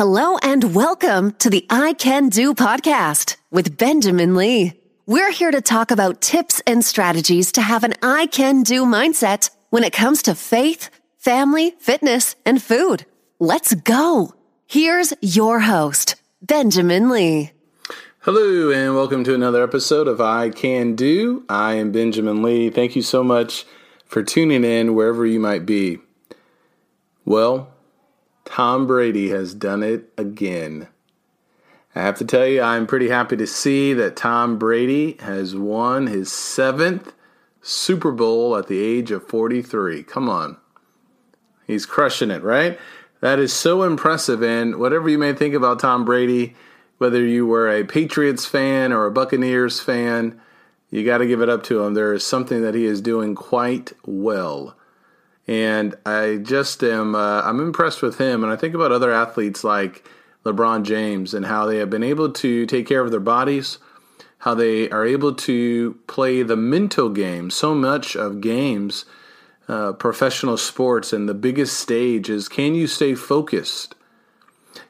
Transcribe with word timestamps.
Hello 0.00 0.38
and 0.38 0.74
welcome 0.74 1.32
to 1.32 1.50
the 1.50 1.66
I 1.68 1.92
Can 1.92 2.30
Do 2.30 2.54
podcast 2.54 3.36
with 3.50 3.76
Benjamin 3.76 4.34
Lee. 4.34 4.72
We're 5.04 5.30
here 5.30 5.50
to 5.50 5.60
talk 5.60 5.90
about 5.90 6.22
tips 6.22 6.62
and 6.66 6.82
strategies 6.82 7.52
to 7.52 7.60
have 7.60 7.84
an 7.84 7.92
I 8.02 8.24
can 8.24 8.62
do 8.62 8.86
mindset 8.86 9.50
when 9.68 9.84
it 9.84 9.92
comes 9.92 10.22
to 10.22 10.34
faith, 10.34 10.88
family, 11.18 11.74
fitness, 11.80 12.34
and 12.46 12.62
food. 12.62 13.04
Let's 13.38 13.74
go. 13.74 14.32
Here's 14.66 15.12
your 15.20 15.60
host, 15.60 16.14
Benjamin 16.40 17.10
Lee. 17.10 17.52
Hello, 18.20 18.70
and 18.70 18.94
welcome 18.94 19.22
to 19.24 19.34
another 19.34 19.62
episode 19.62 20.08
of 20.08 20.18
I 20.18 20.48
Can 20.48 20.96
Do. 20.96 21.44
I 21.46 21.74
am 21.74 21.92
Benjamin 21.92 22.42
Lee. 22.42 22.70
Thank 22.70 22.96
you 22.96 23.02
so 23.02 23.22
much 23.22 23.66
for 24.06 24.22
tuning 24.22 24.64
in 24.64 24.94
wherever 24.94 25.26
you 25.26 25.40
might 25.40 25.66
be. 25.66 25.98
Well, 27.26 27.74
Tom 28.44 28.86
Brady 28.86 29.30
has 29.30 29.54
done 29.54 29.82
it 29.82 30.12
again. 30.16 30.88
I 31.94 32.02
have 32.02 32.18
to 32.18 32.24
tell 32.24 32.46
you, 32.46 32.62
I'm 32.62 32.86
pretty 32.86 33.08
happy 33.08 33.36
to 33.36 33.46
see 33.46 33.92
that 33.94 34.16
Tom 34.16 34.58
Brady 34.58 35.16
has 35.20 35.56
won 35.56 36.06
his 36.06 36.30
seventh 36.30 37.12
Super 37.62 38.12
Bowl 38.12 38.56
at 38.56 38.68
the 38.68 38.80
age 38.80 39.10
of 39.10 39.26
43. 39.26 40.04
Come 40.04 40.28
on. 40.28 40.56
He's 41.66 41.86
crushing 41.86 42.30
it, 42.30 42.42
right? 42.42 42.78
That 43.20 43.38
is 43.38 43.52
so 43.52 43.82
impressive. 43.82 44.42
And 44.42 44.76
whatever 44.76 45.08
you 45.08 45.18
may 45.18 45.32
think 45.32 45.54
about 45.54 45.80
Tom 45.80 46.04
Brady, 46.04 46.54
whether 46.98 47.24
you 47.24 47.46
were 47.46 47.68
a 47.68 47.84
Patriots 47.84 48.46
fan 48.46 48.92
or 48.92 49.06
a 49.06 49.10
Buccaneers 49.10 49.80
fan, 49.80 50.40
you 50.90 51.04
got 51.04 51.18
to 51.18 51.26
give 51.26 51.40
it 51.40 51.48
up 51.48 51.62
to 51.64 51.82
him. 51.82 51.94
There 51.94 52.12
is 52.12 52.24
something 52.24 52.62
that 52.62 52.74
he 52.74 52.84
is 52.84 53.00
doing 53.00 53.34
quite 53.34 53.92
well 54.04 54.76
and 55.46 55.94
I 56.06 56.36
just 56.36 56.82
am 56.82 57.14
uh, 57.14 57.42
I'm 57.42 57.60
impressed 57.60 58.02
with 58.02 58.18
him. 58.18 58.44
And 58.44 58.52
I 58.52 58.56
think 58.56 58.74
about 58.74 58.92
other 58.92 59.12
athletes 59.12 59.64
like 59.64 60.04
LeBron 60.44 60.84
James 60.84 61.34
and 61.34 61.46
how 61.46 61.66
they 61.66 61.78
have 61.78 61.90
been 61.90 62.02
able 62.02 62.32
to 62.32 62.66
take 62.66 62.86
care 62.86 63.00
of 63.00 63.10
their 63.10 63.20
bodies, 63.20 63.78
how 64.38 64.54
they 64.54 64.88
are 64.90 65.06
able 65.06 65.34
to 65.34 65.98
play 66.06 66.42
the 66.42 66.56
mental 66.56 67.08
game. 67.08 67.50
So 67.50 67.74
much 67.74 68.16
of 68.16 68.40
games, 68.40 69.04
uh, 69.68 69.92
professional 69.92 70.56
sports, 70.56 71.12
and 71.12 71.28
the 71.28 71.34
biggest 71.34 71.78
stage 71.78 72.30
is 72.30 72.48
can 72.48 72.74
you 72.74 72.86
stay 72.86 73.14
focused? 73.14 73.94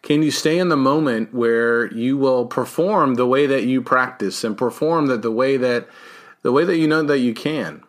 Can 0.02 0.22
you 0.22 0.30
stay 0.30 0.58
in 0.58 0.68
the 0.68 0.76
moment 0.76 1.34
where 1.34 1.92
you 1.92 2.16
will 2.16 2.46
perform 2.46 3.14
the 3.14 3.26
way 3.26 3.46
that 3.46 3.64
you 3.64 3.82
practice 3.82 4.44
and 4.44 4.56
perform 4.56 5.06
that 5.06 5.22
the 5.22 5.30
way 5.30 5.56
that 5.56 5.88
the 6.42 6.52
way 6.52 6.64
that 6.64 6.76
you 6.76 6.86
know 6.86 7.02
that 7.02 7.18
you 7.18 7.34
can? 7.34 7.82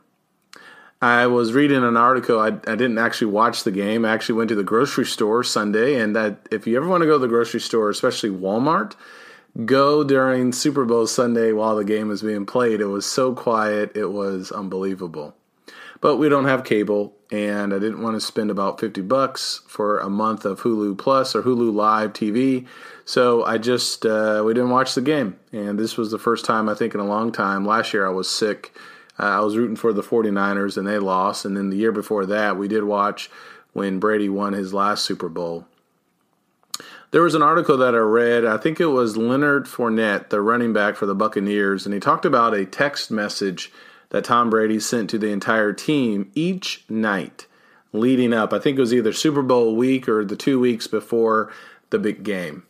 I 1.02 1.26
was 1.26 1.54
reading 1.54 1.84
an 1.84 1.98
article. 1.98 2.40
I, 2.40 2.50
I 2.50 2.76
didn't 2.76 3.00
actually 3.00 3.32
watch 3.32 3.64
the 3.64 3.72
game. 3.72 4.06
I 4.06 4.14
actually 4.14 4.36
went 4.36 4.50
to 4.50 4.56
the 4.56 4.64
grocery 4.64 5.06
store 5.06 5.44
Sunday, 5.44 6.00
and 6.00 6.16
that 6.16 6.48
if 6.52 6.68
you 6.68 6.78
ever 6.78 6.88
want 6.88 7.02
to 7.02 7.08
go 7.08 7.14
to 7.14 7.20
the 7.20 7.28
grocery 7.28 7.60
store, 7.60 7.90
especially 7.90 8.30
Walmart, 8.30 8.94
go 9.66 10.04
during 10.04 10.54
Super 10.54 10.86
Bowl 10.86 11.08
Sunday 11.08 11.54
while 11.54 11.76
the 11.76 11.84
game 11.84 12.12
is 12.12 12.22
being 12.22 12.46
played. 12.46 12.82
It 12.82 12.86
was 12.86 13.08
so 13.08 13.34
quiet, 13.34 13.98
it 13.98 14.12
was 14.12 14.52
unbelievable. 14.52 15.36
But 16.02 16.18
we 16.18 16.30
don't 16.30 16.46
have 16.46 16.64
cable, 16.64 17.16
and 17.32 17.74
I 17.74 17.80
didn't 17.80 18.04
want 18.04 18.16
to 18.16 18.22
spend 18.22 18.52
about 18.52 18.80
50 18.80 19.02
bucks 19.02 19.62
for 19.68 19.98
a 20.00 20.10
month 20.10 20.46
of 20.46 20.62
Hulu 20.62 21.00
Plus 21.00 21.36
or 21.36 21.42
Hulu 21.42 21.74
Live 21.74 22.14
TV. 22.14 22.68
So 23.06 23.44
I 23.44 23.58
just, 23.58 24.06
uh, 24.06 24.44
we 24.46 24.54
didn't 24.54 24.70
watch 24.70 24.94
the 24.94 25.02
game. 25.02 25.40
And 25.52 25.80
this 25.80 25.98
was 25.98 26.12
the 26.12 26.20
first 26.20 26.46
time, 26.46 26.70
I 26.70 26.76
think, 26.76 26.94
in 26.94 27.00
a 27.00 27.06
long 27.06 27.32
time. 27.32 27.66
Last 27.66 27.92
year 27.92 28.06
I 28.06 28.12
was 28.12 28.30
sick 28.30 28.72
uh, 29.22 29.26
I 29.26 29.40
was 29.42 29.56
rooting 29.56 29.76
for 29.76 29.94
the 29.94 30.02
49ers 30.02 30.78
and 30.78 30.88
they 30.88 30.98
lost. 30.98 31.46
And 31.46 31.56
then 31.56 31.70
the 31.70 31.78
year 31.78 31.92
before 31.92 32.26
that, 32.26 32.58
we 32.58 32.68
did 32.68 32.84
watch 32.84 33.30
when 33.74 34.00
Brady 34.00 34.30
won 34.30 34.54
his 34.54 34.74
last 34.74 35.06
Super 35.06 35.30
Bowl. 35.30 35.68
There 37.12 37.22
was 37.22 37.36
an 37.36 37.42
article 37.42 37.78
that 37.78 37.94
I 37.94 38.00
read, 38.00 38.46
I 38.46 38.58
think 38.58 38.80
it 38.80 38.88
was 38.88 39.18
Leonard 39.18 39.66
Fournette, 39.66 40.30
the 40.30 40.42
running 40.42 40.72
back 40.72 40.96
for 40.96 41.06
the 41.06 41.14
Buccaneers, 41.14 41.86
and 41.86 41.94
he 41.94 42.00
talked 42.00 42.26
about 42.26 42.54
a 42.54 42.66
text 42.66 43.12
message 43.12 43.72
that 44.10 44.24
Tom 44.24 44.50
Brady 44.50 44.80
sent 44.80 45.10
to 45.10 45.18
the 45.18 45.32
entire 45.32 45.74
team 45.74 46.32
each 46.36 46.86
night 46.90 47.48
leading 47.92 48.34
up. 48.34 48.54
I 48.54 48.60
think 48.60 48.78
it 48.78 48.82
was 48.82 48.94
either 48.94 49.12
Super 49.12 49.42
Bowl 49.42 49.76
week 49.76 50.08
or 50.08 50.24
the 50.24 50.38
two 50.38 50.60
weeks 50.60 50.88
before 50.88 51.52
the 51.90 52.00
big 52.00 52.24
game. 52.24 52.64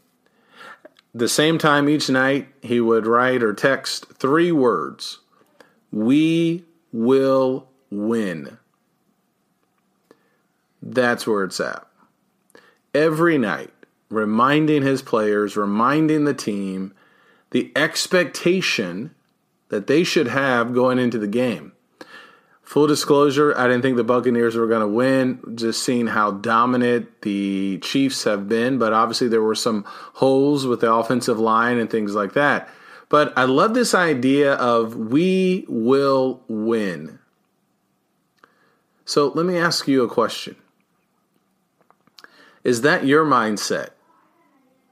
The 1.13 1.29
same 1.29 1.59
time 1.59 1.87
each 1.87 2.09
night, 2.09 2.47
he 2.63 2.81
would 2.81 3.05
write 3.05 3.43
or 3.43 3.53
text 3.53 4.07
three 4.13 4.51
words 4.51 5.19
we 5.91 6.63
will 6.91 7.67
win. 7.89 8.57
That's 10.81 11.27
where 11.27 11.43
it's 11.43 11.59
at. 11.59 11.85
Every 12.93 13.37
night, 13.37 13.71
reminding 14.09 14.81
his 14.81 15.01
players, 15.01 15.55
reminding 15.55 16.25
the 16.25 16.33
team 16.33 16.93
the 17.51 17.71
expectation 17.75 19.13
that 19.69 19.87
they 19.87 20.03
should 20.03 20.27
have 20.27 20.73
going 20.73 20.99
into 20.99 21.17
the 21.17 21.27
game. 21.27 21.73
Full 22.63 22.87
disclosure, 22.87 23.53
I 23.57 23.67
didn't 23.67 23.81
think 23.81 23.97
the 23.97 24.03
Buccaneers 24.03 24.55
were 24.55 24.67
going 24.67 24.81
to 24.81 24.87
win, 24.87 25.55
just 25.55 25.83
seeing 25.83 26.07
how 26.07 26.31
dominant 26.31 27.21
the 27.21 27.79
Chiefs 27.79 28.23
have 28.23 28.47
been, 28.47 28.77
but 28.77 28.93
obviously 28.93 29.27
there 29.27 29.41
were 29.41 29.55
some 29.55 29.83
holes 29.85 30.65
with 30.65 30.79
the 30.79 30.91
offensive 30.91 31.37
line 31.37 31.77
and 31.77 31.89
things 31.89 32.15
like 32.15 32.33
that. 32.33 32.69
But 33.11 33.33
I 33.37 33.43
love 33.43 33.73
this 33.73 33.93
idea 33.93 34.53
of 34.53 34.95
we 34.95 35.65
will 35.67 36.41
win. 36.47 37.19
So 39.03 39.27
let 39.35 39.45
me 39.45 39.57
ask 39.57 39.85
you 39.85 40.01
a 40.01 40.07
question. 40.07 40.55
Is 42.63 42.83
that 42.83 43.05
your 43.05 43.25
mindset 43.25 43.89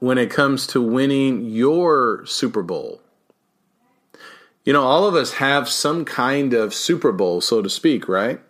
when 0.00 0.18
it 0.18 0.30
comes 0.30 0.66
to 0.66 0.82
winning 0.82 1.46
your 1.46 2.26
Super 2.26 2.62
Bowl? 2.62 3.00
You 4.64 4.74
know, 4.74 4.82
all 4.82 5.08
of 5.08 5.14
us 5.14 5.34
have 5.34 5.66
some 5.70 6.04
kind 6.04 6.52
of 6.52 6.74
Super 6.74 7.12
Bowl, 7.12 7.40
so 7.40 7.62
to 7.62 7.70
speak, 7.70 8.06
right? 8.06 8.42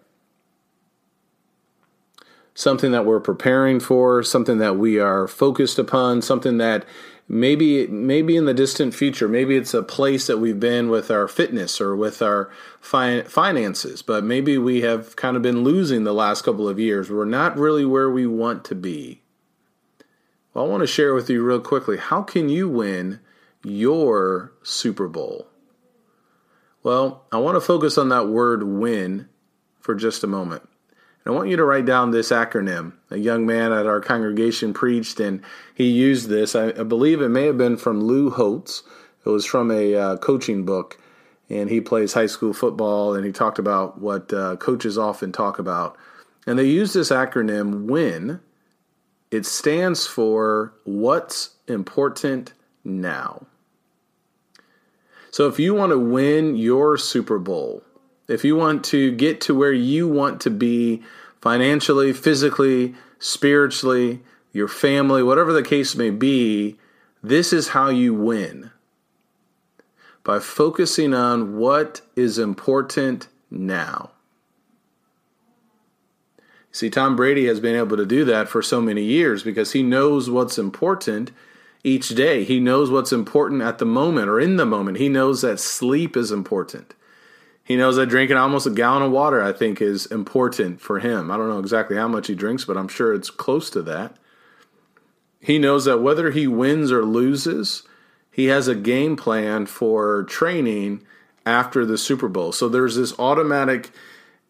Something 2.55 2.91
that 2.91 3.07
we're 3.07 3.21
preparing 3.21 3.79
for, 3.79 4.25
something 4.25 4.59
that 4.59 4.77
we 4.77 4.99
are 4.99 5.29
focused 5.29 5.79
upon, 5.79 6.23
something 6.23 6.59
that 6.59 6.85
maybe 7.33 7.87
maybe 7.87 8.37
in 8.37 8.45
the 8.45 8.53
distant 8.53 8.93
future 8.93 9.29
maybe 9.29 9.57
it's 9.57 9.73
a 9.73 9.85
place 9.85 10.27
that 10.27 10.39
we've 10.39 10.59
been 10.59 10.91
with 10.91 11.13
our 11.13 11.29
fitness 11.29 11.81
or 11.81 11.95
with 11.95 12.21
our 12.21 12.51
fi- 12.81 13.23
finances 13.23 14.03
but 14.03 14.25
maybe 14.25 14.59
we 14.59 14.81
have 14.81 15.15
kind 15.15 15.37
of 15.37 15.43
been 15.43 15.63
losing 15.63 16.03
the 16.03 16.13
last 16.13 16.43
couple 16.43 16.69
of 16.69 16.81
years. 16.81 17.09
We're 17.09 17.25
not 17.25 17.57
really 17.57 17.85
where 17.85 18.11
we 18.11 18.27
want 18.27 18.65
to 18.65 18.75
be. 18.75 19.23
Well 20.53 20.65
i 20.65 20.69
want 20.69 20.81
to 20.81 20.89
share 20.89 21.15
with 21.15 21.31
you 21.31 21.45
real 21.45 21.61
quickly 21.61 21.99
how 21.99 22.23
can 22.23 22.49
you 22.49 22.69
win 22.69 23.21
your 23.63 24.53
super 24.65 25.07
bowl? 25.07 25.47
Well 26.83 27.27
i 27.31 27.39
want 27.39 27.55
to 27.55 27.61
focus 27.61 27.97
on 27.97 28.09
that 28.09 28.27
word 28.27 28.65
win 28.65 29.29
for 29.79 29.95
just 29.95 30.25
a 30.25 30.27
moment 30.27 30.69
I 31.27 31.31
want 31.31 31.49
you 31.49 31.57
to 31.57 31.65
write 31.65 31.85
down 31.85 32.11
this 32.11 32.31
acronym. 32.31 32.95
A 33.11 33.19
young 33.19 33.45
man 33.45 33.73
at 33.73 33.87
our 33.87 34.01
congregation 34.01 34.73
preached, 34.73 35.21
and 35.21 35.43
he 35.75 35.91
used 35.91 36.29
this. 36.29 36.55
I, 36.55 36.69
I 36.69 36.83
believe 36.83 37.21
it 37.21 37.29
may 37.29 37.45
have 37.45 37.59
been 37.59 37.77
from 37.77 38.03
Lou 38.03 38.31
Holtz. 38.31 38.83
It 39.25 39.29
was 39.29 39.45
from 39.45 39.71
a 39.71 39.95
uh, 39.95 40.17
coaching 40.17 40.65
book, 40.65 40.99
and 41.51 41.69
he 41.69 41.81
plays 41.81 42.15
high 42.15 42.27
school 42.27 42.55
football, 42.55 43.15
and 43.15 43.27
he 43.27 43.33
talked 43.33 43.59
about 43.59 44.01
what 44.01 44.33
uh, 44.33 44.57
coaches 44.57 44.97
often 44.97 45.31
talk 45.31 45.59
about. 45.59 45.97
And 46.47 46.59
they 46.59 46.65
use 46.65 46.95
this 46.95 47.11
acronym 47.11 47.85
WIN. 47.85 48.41
It 49.31 49.45
stands 49.45 50.07
for 50.07 50.73
What's 50.85 51.51
Important 51.69 52.55
Now. 52.83 53.47
So 55.31 55.47
if 55.47 55.61
you 55.61 55.75
want 55.75 55.91
to 55.93 55.99
win 55.99 56.57
your 56.57 56.97
Super 56.97 57.39
Bowl, 57.39 57.85
if 58.31 58.45
you 58.45 58.57
want 58.57 58.85
to 58.87 59.11
get 59.13 59.41
to 59.43 59.55
where 59.55 59.73
you 59.73 60.07
want 60.07 60.41
to 60.43 60.51
be 60.51 61.03
financially, 61.41 62.13
physically, 62.13 62.95
spiritually, 63.19 64.21
your 64.53 64.69
family, 64.69 65.23
whatever 65.23 65.53
the 65.53 65.63
case 65.63 65.97
may 65.97 66.11
be, 66.11 66.79
this 67.23 67.53
is 67.53 67.69
how 67.69 67.89
you 67.89 68.15
win. 68.15 68.71
By 70.23 70.39
focusing 70.39 71.15
on 71.15 71.57
what 71.57 72.03
is 72.15 72.39
important 72.39 73.29
now. 73.51 74.11
See, 76.73 76.89
Tom 76.89 77.17
Brady 77.17 77.47
has 77.47 77.59
been 77.59 77.75
able 77.75 77.97
to 77.97 78.07
do 78.07 78.25
that 78.27 78.49
for 78.49 78.63
so 78.63 78.81
many 78.81 79.03
years 79.03 79.43
because 79.43 79.73
he 79.73 79.83
knows 79.83 80.31
what's 80.31 80.57
important 80.57 81.33
each 81.83 82.11
day. 82.11 82.45
He 82.45 82.61
knows 82.61 82.91
what's 82.91 83.13
important 83.13 83.63
at 83.63 83.79
the 83.79 83.87
moment 83.87 84.29
or 84.29 84.39
in 84.39 84.57
the 84.57 84.67
moment. 84.67 84.99
He 84.99 85.09
knows 85.09 85.43
that 85.43 85.59
sleep 85.59 86.17
is 86.17 86.31
important. 86.31 86.95
He 87.71 87.77
knows 87.77 87.95
that 87.95 88.07
drinking 88.07 88.37
almost 88.37 88.67
a 88.67 88.71
gallon 88.71 89.05
of 89.05 89.13
water, 89.13 89.41
I 89.41 89.53
think, 89.53 89.81
is 89.81 90.07
important 90.07 90.81
for 90.81 90.99
him. 90.99 91.31
I 91.31 91.37
don't 91.37 91.49
know 91.49 91.61
exactly 91.61 91.97
how 91.97 92.09
much 92.09 92.27
he 92.27 92.35
drinks, 92.35 92.65
but 92.65 92.77
I'm 92.77 92.89
sure 92.89 93.15
it's 93.15 93.31
close 93.31 93.71
to 93.71 93.81
that. 93.83 94.17
He 95.39 95.57
knows 95.57 95.85
that 95.85 96.03
whether 96.03 96.33
he 96.33 96.49
wins 96.49 96.91
or 96.91 97.05
loses, 97.05 97.85
he 98.33 98.47
has 98.47 98.67
a 98.67 98.75
game 98.75 99.15
plan 99.15 99.67
for 99.67 100.25
training 100.25 101.05
after 101.47 101.87
the 101.87 101.97
Super 101.97 102.27
Bowl. 102.27 102.51
So 102.51 102.69
there's 102.69 102.97
this 102.97 103.17
automatic 103.21 103.93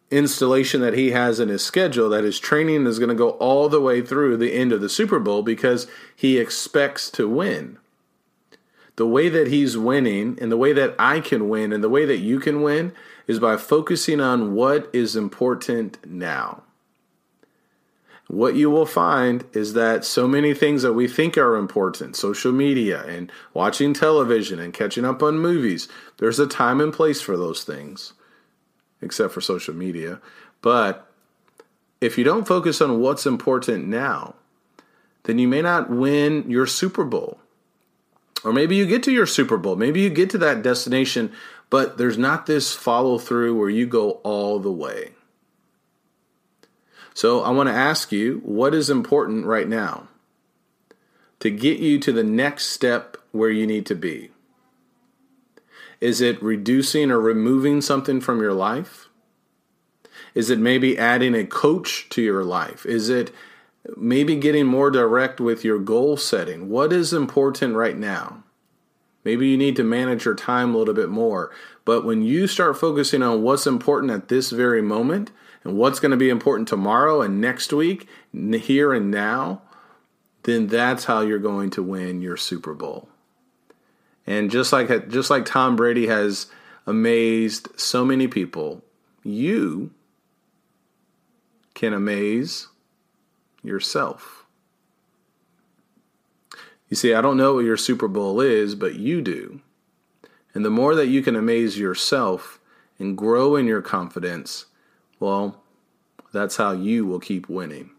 installation 0.09 0.81
that 0.81 0.95
he 0.95 1.11
has 1.11 1.39
in 1.39 1.49
his 1.49 1.63
schedule 1.63 2.09
that 2.09 2.23
his 2.23 2.39
training 2.39 2.87
is 2.87 2.97
going 2.97 3.09
to 3.09 3.13
go 3.13 3.33
all 3.33 3.69
the 3.69 3.81
way 3.81 4.01
through 4.01 4.37
the 4.37 4.53
end 4.53 4.71
of 4.71 4.81
the 4.81 4.89
Super 4.89 5.19
Bowl 5.19 5.43
because 5.43 5.85
he 6.15 6.39
expects 6.39 7.11
to 7.11 7.29
win. 7.29 7.77
The 8.95 9.05
way 9.05 9.29
that 9.29 9.47
he's 9.47 9.77
winning 9.77 10.39
and 10.41 10.51
the 10.51 10.57
way 10.57 10.73
that 10.73 10.95
I 10.97 11.19
can 11.19 11.49
win 11.49 11.71
and 11.71 11.83
the 11.83 11.87
way 11.87 12.05
that 12.05 12.17
you 12.17 12.39
can 12.39 12.63
win 12.63 12.93
is 13.27 13.39
by 13.39 13.57
focusing 13.57 14.19
on 14.19 14.53
what 14.53 14.89
is 14.93 15.15
important 15.15 15.97
now. 16.05 16.63
What 18.27 18.55
you 18.55 18.69
will 18.69 18.85
find 18.85 19.43
is 19.51 19.73
that 19.73 20.05
so 20.05 20.25
many 20.27 20.53
things 20.53 20.83
that 20.83 20.93
we 20.93 21.07
think 21.07 21.37
are 21.37 21.57
important, 21.57 22.15
social 22.15 22.53
media 22.53 23.03
and 23.03 23.29
watching 23.53 23.93
television 23.93 24.57
and 24.57 24.73
catching 24.73 25.03
up 25.03 25.21
on 25.21 25.37
movies, 25.37 25.89
there's 26.17 26.39
a 26.39 26.47
time 26.47 26.79
and 26.79 26.93
place 26.93 27.19
for 27.19 27.35
those 27.35 27.63
things 27.63 28.13
except 29.01 29.33
for 29.33 29.41
social 29.41 29.73
media. 29.73 30.21
But 30.61 31.11
if 31.99 32.17
you 32.17 32.23
don't 32.23 32.47
focus 32.47 32.81
on 32.81 33.01
what's 33.01 33.25
important 33.25 33.87
now, 33.87 34.35
then 35.23 35.37
you 35.37 35.47
may 35.47 35.61
not 35.61 35.89
win 35.89 36.49
your 36.49 36.65
Super 36.65 37.03
Bowl. 37.03 37.39
Or 38.43 38.51
maybe 38.51 38.75
you 38.75 38.85
get 38.85 39.03
to 39.03 39.11
your 39.11 39.27
Super 39.27 39.57
Bowl. 39.57 39.75
Maybe 39.75 40.01
you 40.01 40.09
get 40.09 40.29
to 40.31 40.37
that 40.39 40.63
destination, 40.63 41.31
but 41.69 41.97
there's 41.97 42.17
not 42.17 42.45
this 42.45 42.73
follow 42.73 43.17
through 43.17 43.57
where 43.57 43.69
you 43.69 43.85
go 43.85 44.11
all 44.23 44.59
the 44.59 44.71
way. 44.71 45.11
So 47.13 47.41
I 47.41 47.51
want 47.51 47.67
to 47.67 47.75
ask 47.75 48.11
you 48.11 48.41
what 48.43 48.73
is 48.73 48.89
important 48.89 49.45
right 49.45 49.67
now 49.67 50.07
to 51.41 51.49
get 51.49 51.79
you 51.79 51.99
to 51.99 52.11
the 52.11 52.23
next 52.23 52.67
step 52.67 53.17
where 53.31 53.49
you 53.49 53.65
need 53.65 53.85
to 53.87 53.95
be? 53.95 54.29
Is 55.99 56.21
it 56.21 56.41
reducing 56.41 57.11
or 57.11 57.19
removing 57.19 57.81
something 57.81 58.21
from 58.21 58.39
your 58.41 58.53
life? 58.53 59.09
Is 60.33 60.49
it 60.49 60.59
maybe 60.59 60.97
adding 60.97 61.35
a 61.35 61.45
coach 61.45 62.07
to 62.09 62.21
your 62.21 62.43
life? 62.43 62.85
Is 62.85 63.09
it 63.09 63.31
maybe 63.95 64.35
getting 64.35 64.65
more 64.65 64.91
direct 64.91 65.39
with 65.39 65.63
your 65.63 65.79
goal 65.79 66.17
setting? 66.17 66.69
What 66.69 66.93
is 66.93 67.13
important 67.13 67.75
right 67.75 67.97
now? 67.97 68.43
Maybe 69.23 69.47
you 69.47 69.57
need 69.57 69.75
to 69.75 69.83
manage 69.83 70.25
your 70.25 70.35
time 70.35 70.73
a 70.73 70.77
little 70.77 70.93
bit 70.93 71.09
more. 71.09 71.51
But 71.85 72.05
when 72.05 72.23
you 72.23 72.47
start 72.47 72.77
focusing 72.77 73.21
on 73.21 73.43
what's 73.43 73.67
important 73.67 74.11
at 74.11 74.27
this 74.27 74.49
very 74.49 74.81
moment 74.81 75.31
and 75.63 75.77
what's 75.77 75.99
going 75.99 76.11
to 76.11 76.17
be 76.17 76.29
important 76.29 76.67
tomorrow 76.67 77.21
and 77.21 77.39
next 77.39 77.71
week, 77.71 78.07
here 78.33 78.93
and 78.93 79.11
now, 79.11 79.61
then 80.43 80.67
that's 80.67 81.05
how 81.05 81.21
you're 81.21 81.39
going 81.39 81.69
to 81.71 81.83
win 81.83 82.21
your 82.21 82.37
Super 82.37 82.73
Bowl. 82.73 83.09
And 84.25 84.49
just 84.49 84.71
like 84.71 85.09
just 85.09 85.29
like 85.29 85.45
Tom 85.45 85.75
Brady 85.75 86.07
has 86.07 86.47
amazed 86.87 87.67
so 87.79 88.05
many 88.05 88.27
people, 88.27 88.83
you 89.23 89.91
can 91.73 91.93
amaze 91.93 92.67
yourself. 93.63 94.45
You 96.89 96.95
see, 96.95 97.13
I 97.13 97.21
don't 97.21 97.37
know 97.37 97.55
what 97.55 97.65
your 97.65 97.77
Super 97.77 98.07
Bowl 98.07 98.41
is, 98.41 98.75
but 98.75 98.95
you 98.95 99.21
do. 99.21 99.61
And 100.53 100.65
the 100.65 100.69
more 100.69 100.95
that 100.95 101.07
you 101.07 101.21
can 101.21 101.35
amaze 101.35 101.79
yourself 101.79 102.59
and 102.99 103.17
grow 103.17 103.55
in 103.55 103.65
your 103.65 103.81
confidence, 103.81 104.65
well, 105.19 105.63
that's 106.33 106.57
how 106.57 106.71
you 106.71 107.05
will 107.05 107.19
keep 107.19 107.47
winning. 107.47 107.91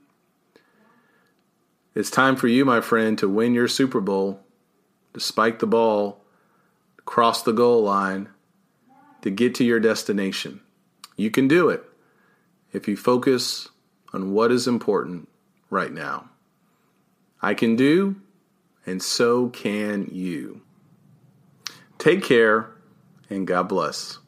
It's 1.94 2.10
time 2.10 2.36
for 2.36 2.48
you, 2.48 2.64
my 2.64 2.80
friend, 2.80 3.18
to 3.18 3.28
win 3.28 3.54
your 3.54 3.68
Super 3.68 4.00
Bowl 4.00 4.42
to 5.14 5.20
spike 5.20 5.58
the 5.58 5.66
ball, 5.66 6.24
cross 7.04 7.42
the 7.42 7.52
goal 7.52 7.82
line, 7.82 8.28
to 9.22 9.30
get 9.30 9.54
to 9.56 9.64
your 9.64 9.80
destination. 9.80 10.60
You 11.16 11.30
can 11.30 11.48
do 11.48 11.68
it 11.68 11.84
if 12.72 12.88
you 12.88 12.96
focus 12.96 13.68
on 14.12 14.32
what 14.32 14.50
is 14.50 14.66
important 14.66 15.28
right 15.72 15.92
now. 15.92 16.28
I 17.40 17.54
can 17.54 17.74
do, 17.74 18.16
and 18.86 19.02
so 19.02 19.48
can 19.48 20.06
you. 20.12 20.60
Take 21.98 22.22
care, 22.22 22.70
and 23.30 23.46
God 23.46 23.68
bless. 23.68 24.18